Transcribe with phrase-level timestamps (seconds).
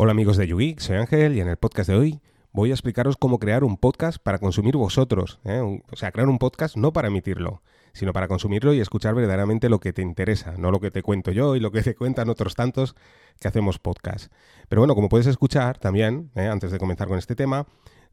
[0.00, 2.20] Hola amigos de YouGeek, soy Ángel y en el podcast de hoy
[2.52, 5.40] voy a explicaros cómo crear un podcast para consumir vosotros.
[5.42, 5.58] ¿eh?
[5.58, 7.62] O sea, crear un podcast no para emitirlo,
[7.94, 11.32] sino para consumirlo y escuchar verdaderamente lo que te interesa, no lo que te cuento
[11.32, 12.94] yo y lo que te cuentan otros tantos
[13.40, 14.32] que hacemos podcast.
[14.68, 16.46] Pero bueno, como puedes escuchar también, ¿eh?
[16.46, 17.66] antes de comenzar con este tema,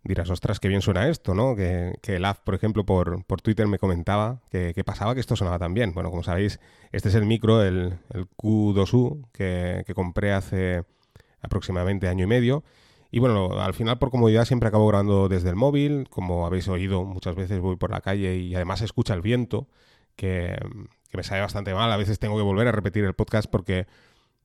[0.04, 1.56] dirás, ostras, qué bien suena esto, ¿no?
[1.56, 5.60] Que, que el por ejemplo, por, por, Twitter me comentaba que, pasaba que esto sonaba
[5.60, 5.94] tan bien.
[5.94, 6.60] Bueno, como sabéis,
[6.92, 10.84] este es el micro, el, el Q2U, que, que compré hace
[11.46, 12.64] aproximadamente año y medio.
[13.12, 17.06] Y bueno, al final por comodidad siempre acabo grabando desde el móvil, como habéis oído
[17.06, 19.68] muchas veces voy por la calle y además escucha el viento,
[20.16, 20.58] que,
[21.14, 23.88] me sale bastante mal, a veces tengo que volver a repetir el podcast porque,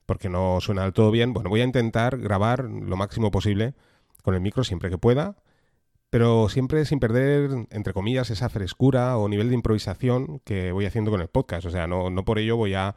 [0.07, 1.33] porque no suena del todo bien.
[1.33, 3.75] Bueno, voy a intentar grabar lo máximo posible
[4.23, 5.37] con el micro siempre que pueda,
[6.11, 11.11] pero siempre sin perder, entre comillas, esa frescura o nivel de improvisación que voy haciendo
[11.11, 11.67] con el podcast.
[11.67, 12.95] O sea, no, no por ello voy a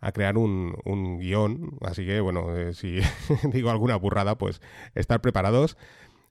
[0.00, 1.78] a crear un, un guion.
[1.82, 3.00] Así que, bueno, eh, si
[3.52, 4.60] digo alguna burrada, pues
[4.94, 5.76] estar preparados.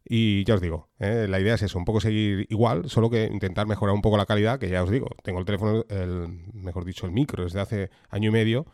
[0.07, 3.25] Y ya os digo, eh, la idea es eso, un poco seguir igual, solo que
[3.25, 6.85] intentar mejorar un poco la calidad, que ya os digo, tengo el teléfono, el, mejor
[6.85, 8.67] dicho, el micro desde hace año y medio,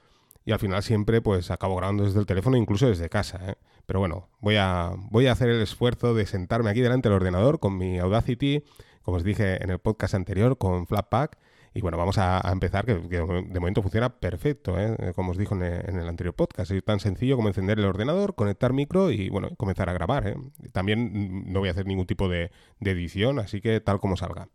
[0.43, 3.39] y al final siempre pues acabo grabando desde el teléfono, incluso desde casa.
[3.49, 3.55] ¿eh?
[3.85, 7.59] Pero bueno, voy a, voy a hacer el esfuerzo de sentarme aquí delante del ordenador
[7.59, 8.65] con mi Audacity,
[9.01, 11.37] como os dije en el podcast anterior, con Flatpak,
[11.73, 14.93] y bueno, vamos a, empezar, que, de momento funciona perfecto, ¿eh?
[14.99, 16.69] Eh, como os dijo en, el anterior podcast.
[16.71, 20.27] Es tan sencillo como encender el ordenador, conectar micro y bueno, comenzar a grabar.
[20.27, 20.35] ¿eh?
[20.73, 24.49] También no voy a hacer ningún tipo de, edición, así que tal como salga.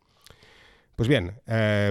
[0.95, 1.41] Pues bien,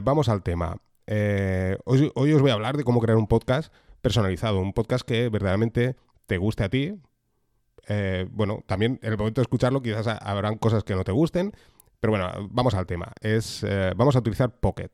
[0.03, 0.77] vamos al tema.
[1.07, 5.29] Hoy, hoy, os voy a hablar de cómo crear un podcast personalizado, un podcast que
[5.29, 5.95] verdaderamente
[6.27, 6.99] te guste a ti.
[8.29, 11.53] bueno, también en el momento de escucharlo quizás habrán cosas que no te gusten,
[11.99, 13.11] pero bueno, vamos al tema.
[13.21, 14.89] Es, eh, vamos a utilizar Pocket.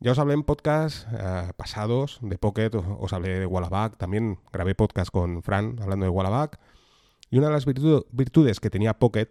[0.00, 4.74] Ya os hablé en podcast eh, pasados de Pocket, os, hablé de Wallaback, también grabé
[4.74, 6.58] podcast con Fran hablando de Wallaback.
[7.30, 9.28] Y una de las virtudes que tenía Pocket,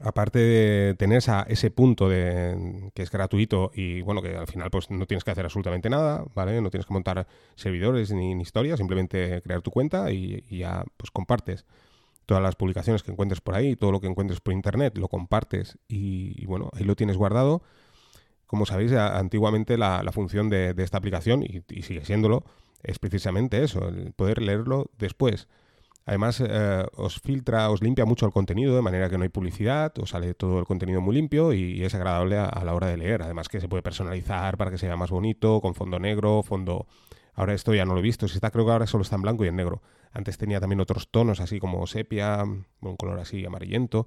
[0.00, 4.90] aparte de tener ese punto de, que es gratuito y bueno, que al final pues
[4.90, 6.60] no tienes que hacer absolutamente nada, ¿vale?
[6.60, 10.84] No tienes que montar servidores ni, ni historias, simplemente crear tu cuenta y, y ya
[10.96, 11.66] pues compartes
[12.26, 15.78] todas las publicaciones que encuentres por ahí, todo lo que encuentres por internet, lo compartes
[15.88, 17.62] y, bueno, ahí lo tienes guardado.
[18.46, 22.44] Como sabéis, antiguamente la, función de, esta aplicación, y, sigue siéndolo,
[22.82, 25.48] es precisamente eso, el poder leerlo después.
[26.04, 29.92] Además, eh, os filtra, os limpia mucho el contenido, de manera que no hay publicidad,
[29.98, 33.22] os sale todo el contenido muy limpio y, es agradable a, la hora de leer.
[33.22, 36.86] Además que se puede personalizar para que sea más bonito, con fondo negro, fondo...
[37.34, 39.22] Ahora esto ya no lo he visto, si está creo que ahora solo está en
[39.22, 39.82] blanco y en negro.
[40.12, 44.06] Antes tenía también otros tonos así como sepia, un color así amarillento.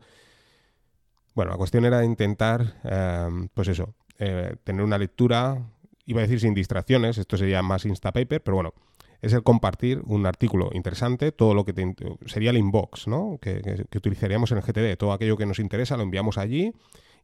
[1.34, 5.58] Bueno, la cuestión era intentar, em, pues eso, eh, tener una lectura,
[6.06, 8.74] iba a decir sin distracciones, esto sería más Instapaper, pero bueno,
[9.22, 11.74] es el compartir un artículo interesante, todo lo que
[12.28, 13.38] sería el inbox, ¿no?
[13.42, 16.72] Que, utilizaríamos en el GTD, todo aquello que nos interesa lo enviamos allí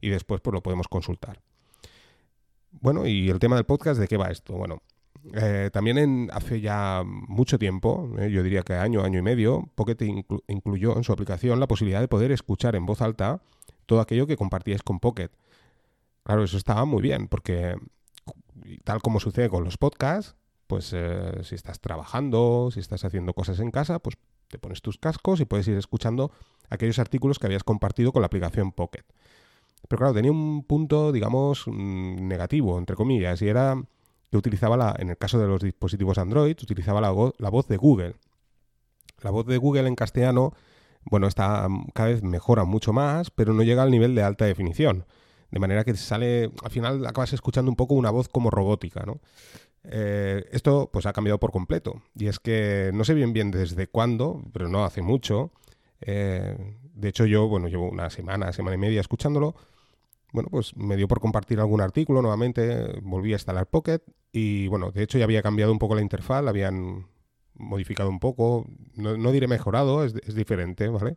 [0.00, 1.40] y después pues lo podemos consultar.
[2.72, 4.54] Bueno, y el tema del podcast, ¿de qué va esto?
[4.54, 4.82] Bueno,
[5.34, 9.96] eh, también hace ya mucho tiempo, eh, yo diría que año, año y medio, Pocket
[10.48, 13.40] incluyó en su aplicación la posibilidad de poder escuchar en voz alta
[13.86, 15.30] todo aquello que compartíais con Pocket.
[16.24, 17.76] Claro, eso estaba muy bien, porque
[18.84, 23.60] tal como sucede con los podcasts, pues eh, si estás trabajando, si estás haciendo cosas
[23.60, 24.16] en casa, pues
[24.48, 26.32] te pones tus cascos y puedes ir escuchando
[26.68, 29.04] aquellos artículos que habías compartido con la aplicación Pocket.
[29.88, 33.82] Pero claro, tenía un punto, digamos, mm, negativo, entre comillas, y era
[34.32, 38.14] que utilizaba, la, en el caso de los dispositivos Android, utilizaba la, voz de Google.
[39.20, 40.54] La voz de Google en castellano,
[41.04, 45.04] bueno, está cada vez mejora mucho más, pero no llega al nivel de alta definición.
[45.50, 49.20] De manera que sale, al final acabas escuchando un poco una voz como robótica, ¿no?
[49.84, 52.02] Eh, esto pues ha cambiado por completo.
[52.14, 55.52] Y es que no sé bien bien desde cuándo, pero no hace mucho.
[56.00, 56.56] Eh,
[56.94, 59.54] de hecho, yo, bueno, llevo una semana, semana y media escuchándolo
[60.32, 64.00] bueno, pues me dio por compartir algún artículo nuevamente, volví a instalar Pocket
[64.32, 67.06] y bueno, de hecho ya había cambiado un poco la interfaz, la habían
[67.54, 71.16] modificado un poco, no, diré mejorado, es, diferente, ¿vale?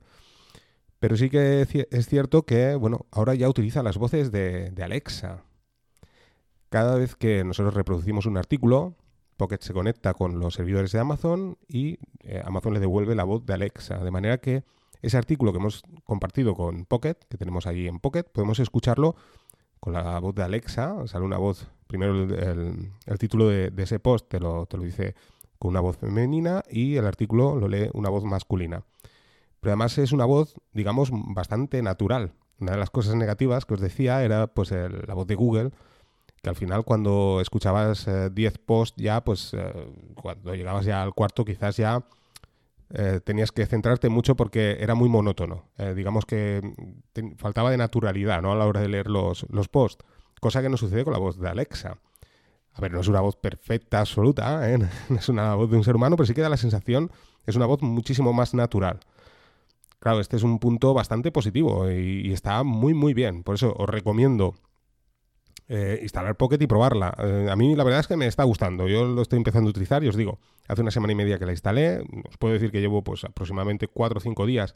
[0.99, 5.43] Pero sí que es cierto que, bueno, ahora ya utiliza las voces de, Alexa.
[6.69, 8.95] Cada vez que nosotros reproducimos un artículo,
[9.37, 13.45] Pocket se conecta con los servidores de Amazon y eh, Amazon le devuelve la voz
[13.45, 14.63] de Alexa, de manera que
[15.01, 19.15] ese artículo que hemos compartido con Pocket, que tenemos ahí en Pocket, podemos escucharlo
[19.79, 20.95] con la voz de Alexa.
[21.07, 25.15] Sale una voz, primero el, título de, ese post te lo, te lo dice
[25.59, 28.83] con una voz femenina y el artículo lo lee una voz masculina.
[29.59, 32.33] Pero además es una voz, digamos, bastante natural.
[32.59, 35.71] Una de las cosas negativas que os decía era pues la voz de Google,
[36.41, 39.73] que al final cuando escuchabas 10 eh, posts ya, pues eh,
[40.21, 42.05] cuando llegabas ya al cuarto quizás ya
[42.97, 45.69] eh, tenías que centrarte mucho porque era muy monótono.
[45.77, 46.61] Eh, digamos que
[47.37, 48.53] faltaba de naturalidad ¿no?
[48.53, 50.05] a la hora de leer los, los posts,
[50.39, 51.97] cosa que no sucede con la voz de Alexa.
[52.73, 54.77] A ver, no es una voz perfecta, absoluta, ¿eh?
[55.09, 57.11] no es una voz de un ser humano, pero sí que da la sensación,
[57.45, 58.99] es una voz muchísimo más natural.
[59.99, 63.43] Claro, este es un punto bastante positivo y, está muy, muy bien.
[63.43, 64.55] Por eso os recomiendo
[65.67, 67.15] eh, instalar Pocket y probarla.
[67.17, 68.87] Eh, a mí la verdad es que me está gustando.
[68.87, 71.45] Yo lo estoy empezando a utilizar y os digo, hace una semana y media que
[71.45, 72.01] la instalé.
[72.29, 74.75] Os puedo decir que llevo pues aproximadamente 4 o 5 días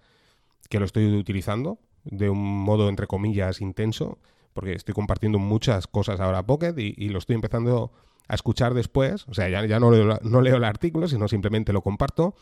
[0.69, 4.19] que lo estoy utilizando de un modo entre comillas intenso
[4.53, 7.91] porque estoy compartiendo muchas cosas ahora a Pocket y, lo estoy empezando
[8.27, 9.27] a escuchar después.
[9.27, 12.35] O sea, ya, ya no, leo, no leo el artículo, sino simplemente lo comparto.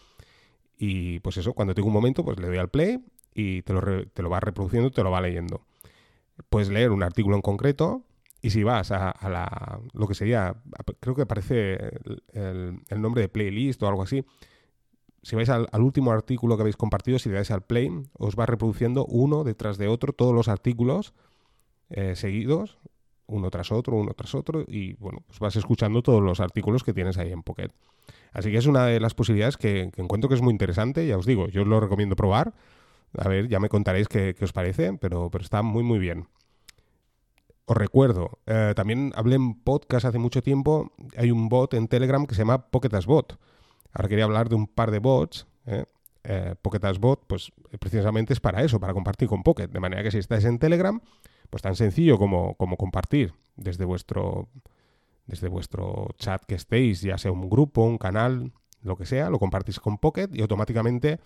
[0.77, 2.99] Y pues eso, cuando tengo un momento, pues le doy al play
[3.33, 5.61] y te lo, te lo va reproduciendo, te lo va leyendo.
[6.49, 8.06] Puedes leer un artículo en concreto
[8.47, 10.55] y si vas a, la, lo que sería,
[11.01, 11.77] creo que aparece
[12.31, 14.23] el, nombre de playlist o algo así,
[15.21, 18.45] si vais al, último artículo que habéis compartido, si le dais al play, os va
[18.45, 21.13] reproduciendo uno detrás de otro todos los artículos
[21.89, 22.77] eh, seguidos,
[23.25, 26.93] uno tras otro, uno tras otro, y bueno, pues vas escuchando todos los artículos que
[26.93, 27.71] tienes ahí en Pocket.
[28.31, 31.25] Así que es una de las posibilidades que, encuentro que es muy interesante, ya os
[31.25, 32.53] digo, yo os lo recomiendo probar.
[33.17, 36.27] A ver, ya me contaréis qué, os parece, pero, pero está muy muy bien.
[37.69, 42.25] Os recuerdo, eh, también hablé en podcast hace mucho tiempo, hay un bot en Telegram
[42.25, 43.37] que se llama Pocket Bot.
[43.91, 45.47] Ahora quería hablar de un par de bots.
[45.65, 45.83] ¿eh?
[46.23, 46.55] Eh,
[46.99, 49.67] Bot, pues precisamente es para eso, para compartir con Pocket.
[49.67, 51.01] De manera que si estáis en Telegram,
[51.49, 54.47] pues tan sencillo como, como compartir desde vuestro,
[55.25, 59.39] desde vuestro chat que estéis, ya sea un grupo, un canal, lo que sea, lo
[59.39, 61.19] compartís con Pocket y automáticamente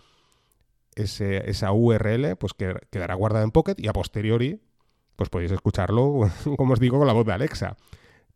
[0.96, 2.54] ese, esa URL pues
[2.90, 4.60] quedará guardada en Pocket y a posteriori
[5.16, 7.78] pues podéis escucharlo, como os digo, con la voz de Alexa.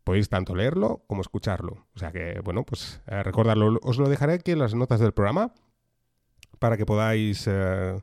[0.03, 1.87] Podéis tanto leerlo como escucharlo.
[1.95, 3.23] O sea que, bueno, pues eh.
[3.81, 5.51] Os lo dejaré aquí en las notas del programa
[6.59, 7.99] para que podáis eh,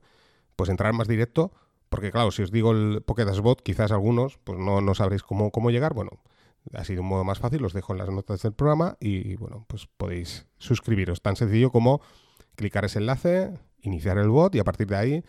[0.57, 1.53] pues entrar más directo
[1.93, 5.51] porque claro, si os digo el Pocket Bot, quizás algunos pues no, no sabréis cómo,
[5.51, 5.93] cómo llegar.
[5.93, 6.23] Bueno,
[6.73, 9.67] ha sido un modo más fácil, os dejo en las notas del programa y bueno,
[9.69, 11.21] pues podéis suscribiros.
[11.21, 12.01] Tan sencillo como
[12.57, 13.53] clicar ese enlace,
[13.83, 15.25] iniciar el bot y a partir de ahí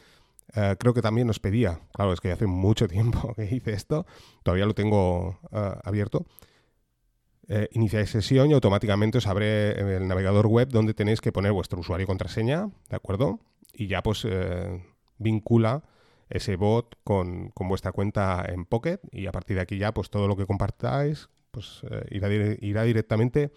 [0.55, 4.05] eh, creo que también os pedía, claro, es que hace mucho tiempo que hice esto,
[4.43, 6.25] todavía lo tengo uh, abierto.
[7.49, 11.79] Eh, iniciáis sesión y automáticamente os abre el navegador web donde tenéis que poner vuestro
[11.79, 13.41] usuario y contraseña, ¿de acuerdo?
[13.73, 14.81] Y ya pues eh,
[15.17, 15.83] vincula
[16.29, 20.27] ese bot con, vuestra cuenta en Pocket y a partir de aquí ya pues todo
[20.29, 22.05] lo que compartáis pues eh,
[22.61, 23.51] irá, directamente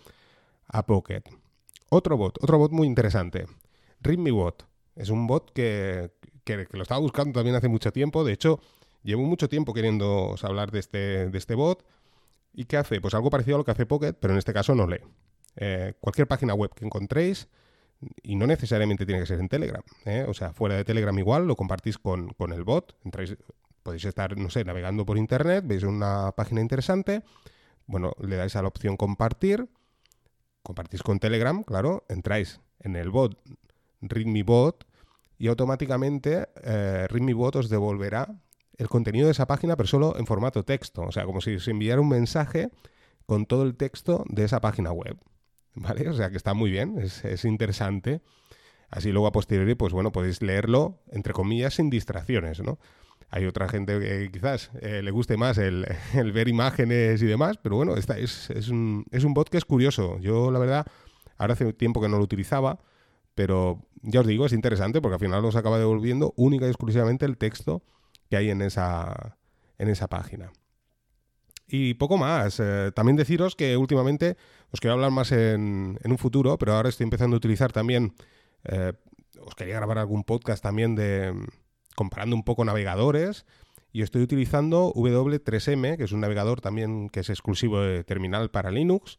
[0.66, 1.22] a Pocket.
[1.88, 3.46] Otro bot, otro bot muy interesante,
[4.00, 4.66] ReadMeBot.
[4.96, 5.52] Es un bot
[6.46, 8.24] que, lo estaba buscando también hace mucho tiempo.
[8.24, 8.60] De hecho,
[9.02, 11.84] llevo mucho tiempo queriendo hablar de este, de este bot.
[12.54, 13.00] ¿Y qué hace?
[13.02, 15.00] Pues algo parecido a lo que hace Pocket, pero en este caso no lee.
[15.56, 17.48] Eh, cualquier página web que encontréis,
[18.22, 19.82] y no necesariamente tiene que ser en Telegram.
[20.04, 20.24] ¿eh?
[20.28, 22.96] O sea, fuera de Telegram igual lo compartís con, el bot.
[23.04, 23.36] Entráis,
[23.82, 27.22] podéis estar, no sé, navegando por internet, veis una página interesante,
[27.86, 29.68] bueno, le dais a la opción compartir,
[30.62, 33.38] compartís con Telegram, claro, entráis en el bot,
[34.00, 34.84] ReadMeBot,
[35.38, 38.34] y automáticamente eh, ReadMeBot os devolverá
[38.76, 41.02] el contenido de esa página, pero solo en formato texto.
[41.02, 42.70] O sea, como si os enviara un mensaje
[43.26, 45.16] con todo el texto de esa página web.
[45.76, 46.08] ¿vale?
[46.08, 48.20] O sea que está muy bien, es, interesante.
[48.88, 52.78] Así luego a posteriori, pues bueno, podéis leerlo, entre comillas, sin distracciones, ¿no?
[53.30, 55.84] Hay otra gente que quizás eh, le guste más el,
[56.32, 59.64] ver imágenes y demás, pero bueno, esta es, es, un, es un bot que es
[59.64, 60.18] curioso.
[60.20, 60.86] Yo, la verdad,
[61.36, 62.78] ahora hace tiempo que no lo utilizaba,
[63.36, 67.26] pero ya os digo, es interesante porque al final nos acaba devolviendo única y exclusivamente
[67.26, 67.82] el texto
[68.30, 69.36] que hay en esa,
[69.78, 70.50] en esa página.
[71.68, 72.58] Y poco más.
[72.60, 74.36] Eh, también deciros que últimamente
[74.70, 78.14] os quiero hablar más en, un futuro, pero ahora estoy empezando a utilizar también.
[78.64, 78.94] Eh,
[79.44, 81.34] os quería grabar algún podcast también de
[81.94, 83.44] comparando un poco navegadores.
[83.92, 88.70] Y estoy utilizando W3M, que es un navegador también que es exclusivo de terminal para
[88.70, 89.18] Linux.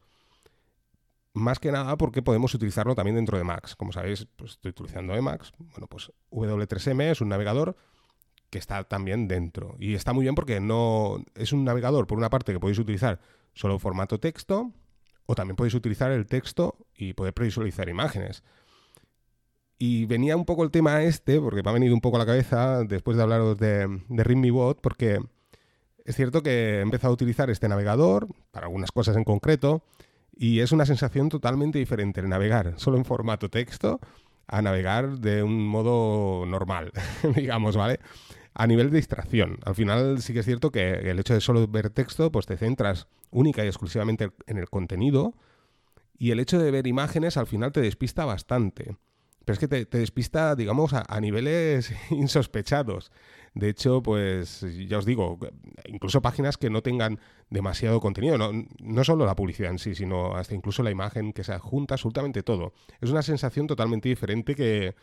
[1.38, 3.76] Más que nada porque podemos utilizarlo también dentro de Macs.
[3.76, 5.54] Como sabéis, pues estoy utilizando Emacs.
[5.58, 7.76] Bueno, pues W3M es un navegador
[8.50, 9.76] que está también dentro.
[9.80, 13.20] Y está muy bien porque no es un navegador, por una parte, que podéis utilizar
[13.54, 14.72] solo formato texto,
[15.26, 18.44] o también podéis utilizar el texto y poder previsualizar imágenes.
[19.78, 22.26] Y venía un poco el tema este, porque me ha venido un poco a la
[22.26, 25.20] cabeza después de hablaros de, de ReadMeBot, porque
[26.04, 29.84] es cierto que he empezado a utilizar este navegador para algunas cosas en concreto,
[30.38, 34.00] y es una sensación totalmente diferente el navegar solo en formato texto
[34.48, 36.92] a navegar de un modo normal,
[37.36, 38.00] digamos, ¿vale?
[38.54, 39.58] A nivel de distracción.
[39.66, 42.58] Al final sí que es cierto que el hecho de solo ver texto, pues te
[42.58, 45.34] centras única y exclusivamente en el contenido
[46.18, 48.96] y el hecho de ver imágenes al final te despista bastante.
[49.48, 53.14] Pero es que te, despista, digamos, a, niveles insospechados.
[53.54, 55.40] De hecho, pues ya os digo,
[55.86, 57.18] incluso páginas que no tengan
[57.50, 58.52] demasiado contenido, no,
[58.82, 62.44] no solo la publicidad en sí, sino hasta incluso la imagen que se adjunta, absolutamente
[62.44, 62.74] todo.
[63.00, 64.96] Es una sensación totalmente diferente que,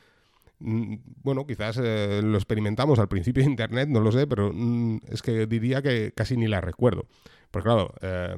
[0.58, 5.22] bueno, quizás eh, lo experimentamos al principio de Internet, no lo sé, pero mm, es
[5.22, 7.06] que diría que casi ni la recuerdo.
[7.50, 8.34] Porque claro, eh,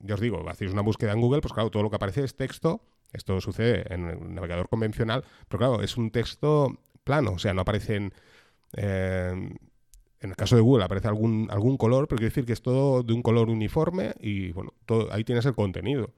[0.00, 2.36] ya os digo, hacéis una búsqueda en Google, pues claro, todo lo que aparece es
[2.36, 2.80] texto.
[3.12, 7.62] Esto sucede en el navegador convencional, pero claro, es un texto plano, o sea, no
[7.62, 8.12] aparecen...
[8.76, 9.54] Eh,
[10.20, 13.02] en el caso de Google aparece algún, algún color, pero quiere decir que es todo
[13.02, 16.14] de un color uniforme y bueno, todo, ahí tienes el contenido.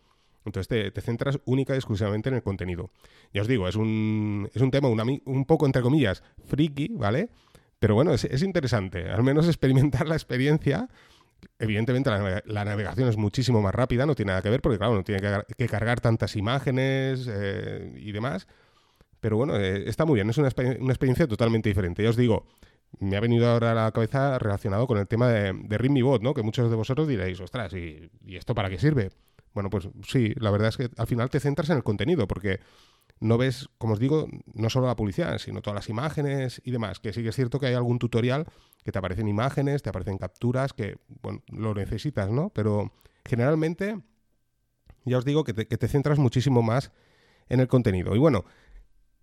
[0.46, 2.90] Entonces te, centras única y exclusivamente en el contenido.
[3.32, 7.28] Ya os digo, es un, es un tema un poco, entre comillas, friki, ¿vale?
[7.78, 10.88] Pero bueno, es, es interesante, al menos experimentar la experiencia
[11.58, 15.04] Evidentemente la, navegación es muchísimo más rápida, no tiene nada que ver porque claro, no
[15.04, 15.22] tiene
[15.56, 18.46] que, cargar tantas imágenes eh, y demás.
[19.20, 22.02] Pero bueno, eh, está muy bien, es una, experiencia totalmente diferente.
[22.02, 22.46] Ya os digo,
[23.00, 26.34] me ha venido ahora a la cabeza relacionado con el tema de, de ¿no?
[26.34, 29.10] Que muchos de vosotros diréis, ostras, ¿y, ¿y esto para qué sirve?
[29.56, 32.60] Bueno, pues sí, la verdad es que al final te centras en el contenido, porque
[33.20, 37.00] no ves, como os digo, no solo la publicidad, sino todas las imágenes y demás.
[37.00, 38.44] Que sí que es cierto que hay algún tutorial
[38.84, 42.50] que te aparecen imágenes, te aparecen capturas, que, bueno, lo necesitas, ¿no?
[42.50, 42.92] Pero
[43.24, 43.98] generalmente,
[45.06, 46.92] ya os digo que te, centras muchísimo más
[47.48, 48.14] en el contenido.
[48.14, 48.44] Y bueno,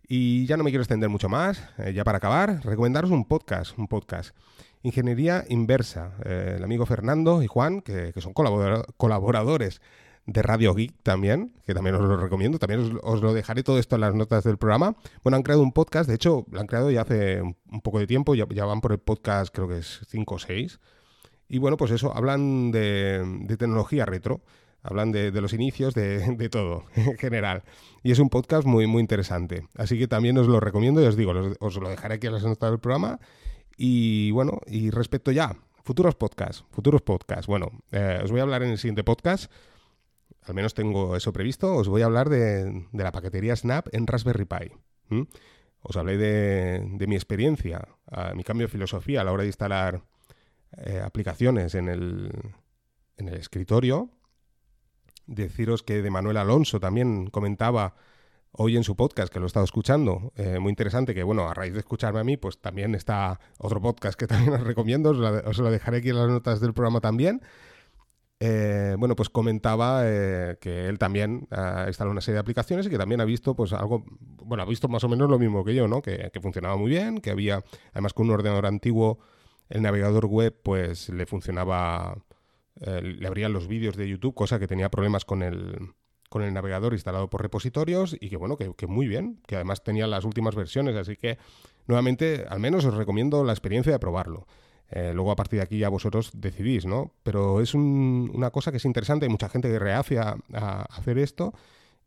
[0.02, 3.78] y ya no me quiero extender mucho más, eh, ya para acabar, recomendaros un podcast,
[3.78, 4.36] un podcast.
[4.82, 6.18] Ingeniería Inversa.
[6.26, 9.80] Eh, el amigo Fernando y Juan, que, que son colaboradores
[10.26, 13.96] de Radio Geek también, que también os lo recomiendo, también os, lo dejaré todo esto
[13.96, 14.96] en las notas del programa.
[15.24, 18.08] Bueno, han creado un podcast, de hecho, lo han creado ya hace un poco de
[18.08, 20.80] tiempo, ya, van por el podcast, creo que es 5 o 6.
[21.50, 24.42] Y bueno, pues eso, hablan de, tecnología retro,
[24.82, 27.64] hablan de, los inicios, de, todo en general.
[28.02, 29.68] Y es un podcast muy, muy interesante.
[29.76, 32.44] Así que también os lo recomiendo y os digo, os, lo dejaré aquí en las
[32.44, 33.20] notas del programa.
[33.76, 37.48] Y bueno, y respecto ya, futuros podcasts, futuros podcasts.
[37.48, 39.52] Bueno, eh, os voy a hablar en el siguiente podcast
[40.46, 44.46] al menos tengo eso previsto, os voy a hablar de, la paquetería Snap en Raspberry
[44.46, 44.72] Pi.
[45.82, 47.88] Os hablé de, mi experiencia,
[48.36, 50.04] mi cambio de filosofía a la hora de instalar
[50.78, 52.32] eh, aplicaciones en el,
[53.18, 54.10] en el escritorio.
[55.26, 57.96] Deciros que de Manuel Alonso también comentaba
[58.52, 61.54] hoy en su podcast, que lo he estado escuchando, eh, muy interesante, que bueno, a
[61.54, 65.58] raíz de escucharme a mí, pues también está otro podcast que también os recomiendo, os
[65.58, 67.42] lo dejaré aquí en las notas del programa también,
[68.40, 72.90] eh, bueno, pues comentaba eh, que él también ha instalado una serie de aplicaciones y
[72.90, 74.04] que también ha visto, pues algo,
[74.44, 76.02] bueno, ha visto más o menos lo mismo que yo, ¿no?
[76.02, 77.64] Que, funcionaba muy bien, que había,
[77.94, 79.20] además con un ordenador antiguo,
[79.70, 82.18] el navegador web, pues le funcionaba,
[82.82, 85.94] eh, le abrían los vídeos de YouTube, cosa que tenía problemas con el,
[86.30, 89.84] con el navegador instalado por repositorios y que bueno, que, que, muy bien, que además
[89.84, 91.38] tenía las últimas versiones, así que
[91.88, 94.48] nuevamente, al menos os recomiendo la experiencia de probarlo.
[94.90, 97.14] Eh, luego a partir de aquí ya vosotros decidís, ¿no?
[97.24, 101.54] Pero es una cosa que es interesante, hay mucha gente que reacia a, hacer esto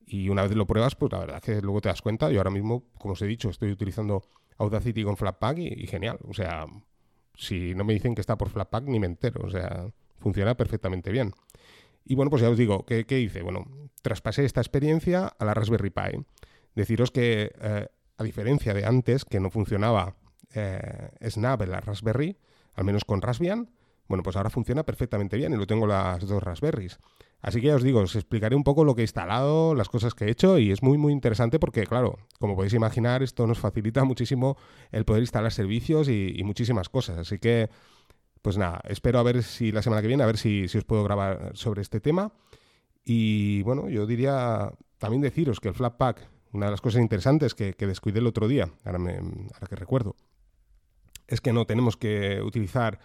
[0.06, 2.30] y una vez lo pruebas, pues la verdad es que luego te das cuenta.
[2.30, 4.22] Yo ahora mismo, como os he dicho, estoy utilizando
[4.58, 6.18] Audacity con Flatpak y, genial.
[6.28, 6.66] O sea,
[7.34, 9.42] si no me dicen que está por Flatpak ni me entero.
[9.44, 11.32] O sea, funciona perfectamente bien.
[12.04, 13.42] Y bueno, pues ya os digo, ¿qué, hice?
[13.42, 13.66] Bueno,
[14.00, 16.24] traspasé esta experiencia a la Raspberry Pi.
[16.76, 20.14] Deciros que, eh, a diferencia de antes, que no funcionaba
[20.54, 22.36] eh, Snap en la Raspberry,
[22.76, 23.70] al menos con Raspbian,
[24.08, 26.98] bueno, pues ahora funciona perfectamente bien y lo tengo las dos Raspberries.
[27.42, 30.14] Así que ya os digo, os explicaré un poco lo que he instalado, las cosas
[30.14, 33.58] que he hecho y es muy muy interesante porque, claro, como podéis imaginar, esto nos
[33.58, 34.56] facilita muchísimo
[34.90, 37.18] el poder instalar servicios y, muchísimas cosas.
[37.18, 37.68] Así que,
[38.42, 41.04] pues nada, espero a ver si la semana que viene, a ver si, os puedo
[41.04, 42.32] grabar sobre este tema.
[43.04, 47.74] Y bueno, yo diría también deciros que el Flatpak, una de las cosas interesantes que,
[47.74, 50.16] que descuidé el otro día, ahora, me, ahora que recuerdo,
[51.28, 52.98] es que no tenemos que utilizar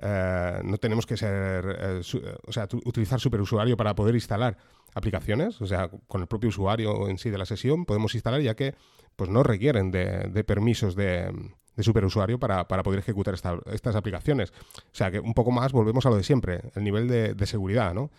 [0.00, 2.00] eh, no tenemos que ser, eh,
[2.46, 4.56] o sea, utilizar superusuario para poder instalar
[4.94, 8.54] aplicaciones, o sea, con el propio usuario en sí de la sesión podemos instalar ya
[8.54, 8.74] que
[9.16, 11.32] pues no requieren de, permisos de,
[11.80, 14.50] superusuario para, poder ejecutar estas aplicaciones.
[14.50, 17.94] O sea, que un poco más volvemos a lo de siempre, el nivel de, seguridad,
[17.94, 18.10] ¿no?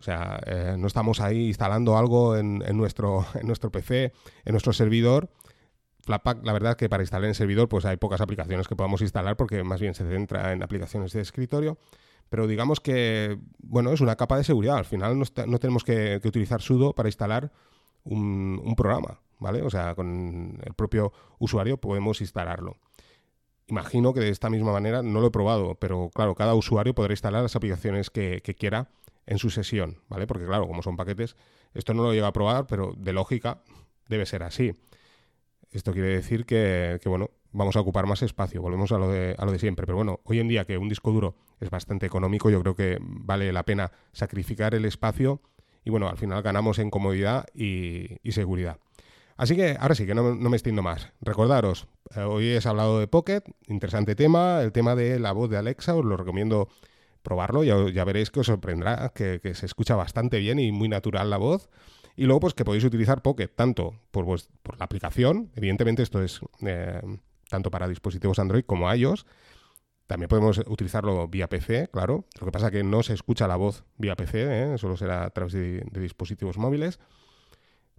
[0.00, 4.12] O sea, eh, no estamos ahí instalando algo en, nuestro, en nuestro PC,
[4.44, 5.30] en nuestro servidor,
[6.08, 9.36] Flatpak, la verdad que para instalar en servidor pues hay pocas aplicaciones que podamos instalar
[9.36, 11.76] porque más bien se centra en aplicaciones de escritorio.
[12.30, 14.78] Pero digamos que, bueno, es una capa de seguridad.
[14.78, 17.52] Al final no, tenemos que, utilizar sudo para instalar
[18.04, 19.60] un, programa, ¿vale?
[19.60, 22.78] O sea, con el propio usuario podemos instalarlo.
[23.66, 27.12] Imagino que de esta misma manera, no lo he probado, pero claro, cada usuario podrá
[27.12, 28.88] instalar las aplicaciones que, que quiera
[29.26, 30.26] en su sesión, ¿vale?
[30.26, 31.36] Porque claro, como son paquetes,
[31.74, 33.62] esto no lo llega a probar, pero de lógica
[34.08, 34.74] debe ser así.
[35.70, 39.44] Esto quiere decir que, bueno, vamos a ocupar más espacio, volvemos a lo, de, a
[39.44, 39.86] lo de siempre.
[39.86, 42.98] Pero bueno, hoy en día que un disco duro es bastante económico, yo creo que
[43.00, 45.40] vale la pena sacrificar el espacio
[45.84, 48.78] y bueno, al final ganamos en comodidad y, seguridad.
[49.36, 51.12] Así que ahora sí que no, me extiendo más.
[51.20, 55.56] Recordaros, eh, hoy he hablado de Pocket, interesante tema, el tema de la voz de
[55.56, 56.68] Alexa, os lo recomiendo
[57.22, 61.30] probarlo, ya, ya veréis que os sorprenderá, que, se escucha bastante bien y muy natural
[61.30, 61.68] la voz.
[62.18, 66.40] Y luego, pues que podéis utilizar Pocket tanto por, por la aplicación, evidentemente esto es
[66.62, 67.00] eh,
[67.48, 69.24] tanto para dispositivos Android como iOS.
[70.08, 72.24] También podemos utilizarlo vía PC, claro.
[72.40, 74.78] Lo que pasa es que no se escucha la voz vía PC, ¿eh?
[74.78, 76.98] solo será a través de, dispositivos móviles.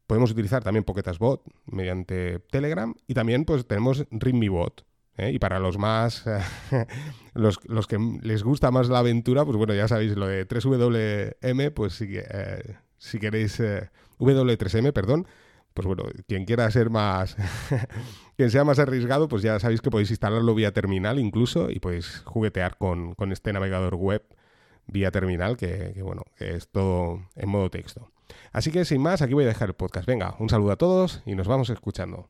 [0.05, 4.85] Podemos utilizar también Pocket Bot mediante Telegram y también pues tenemos Ring Bot.
[5.15, 5.31] ¿eh?
[5.31, 6.25] Y para los más,
[7.35, 11.93] los, que les gusta más la aventura, pues bueno, ya sabéis lo de 3WM, pues
[11.93, 12.17] si,
[12.97, 13.61] si queréis
[14.25, 15.27] W3M, perdón,
[15.73, 17.37] pues bueno, quien quiera ser más,
[18.37, 22.21] quien sea más arriesgado, pues ya sabéis que podéis instalarlo vía terminal incluso y podéis
[22.25, 24.23] juguetear con, este navegador web
[24.87, 28.11] vía terminal que, bueno, es todo en modo texto.
[28.51, 30.07] Así que sin más, aquí voy a dejar el podcast.
[30.07, 32.29] Venga, un saludo a todos y nos vamos escuchando.